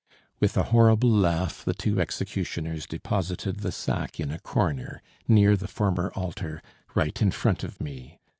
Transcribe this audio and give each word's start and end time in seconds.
With 0.39 0.57
a 0.57 0.63
horrible 0.63 1.11
laugh, 1.11 1.63
the 1.63 1.75
two 1.75 1.99
executioners 2.01 2.87
deposited 2.87 3.57
the 3.59 3.71
sack 3.71 4.19
in 4.19 4.31
a 4.31 4.39
corner, 4.39 4.99
near 5.27 5.55
the 5.55 5.67
former 5.67 6.11
altar, 6.15 6.63
right 6.95 7.21
in 7.21 7.29
front 7.29 7.63
of 7.63 7.79
me. 7.79 8.17